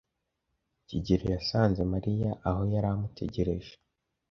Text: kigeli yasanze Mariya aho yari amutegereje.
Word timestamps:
kigeli 0.87 1.25
yasanze 1.33 1.81
Mariya 1.93 2.29
aho 2.47 2.61
yari 2.73 2.87
amutegereje. 2.93 3.73